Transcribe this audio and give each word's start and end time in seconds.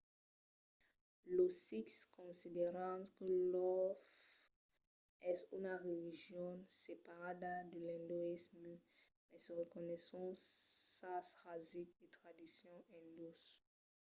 los 1.35 1.53
sikhs 1.67 1.97
consideran 2.17 2.97
que 3.15 3.25
lor 3.53 3.87
fe 4.29 4.43
es 5.33 5.39
una 5.57 5.73
religion 5.89 6.53
separada 6.83 7.53
de 7.71 7.77
l'indoïsme 7.85 8.71
e 8.77 8.81
mai 9.29 9.39
se 9.43 9.51
reconeisson 9.61 10.27
sas 10.99 11.27
rasics 11.45 11.95
e 12.05 12.07
tradicions 12.17 12.85
indós 12.99 13.41